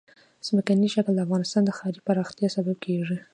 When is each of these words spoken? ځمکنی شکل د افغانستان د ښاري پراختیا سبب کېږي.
ځمکنی 0.47 0.87
شکل 0.95 1.13
د 1.15 1.19
افغانستان 1.25 1.61
د 1.65 1.71
ښاري 1.77 1.99
پراختیا 2.07 2.47
سبب 2.55 2.77
کېږي. 2.85 3.17